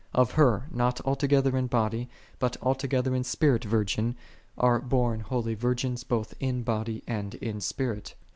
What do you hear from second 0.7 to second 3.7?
not altogether in body, but altogether in spirit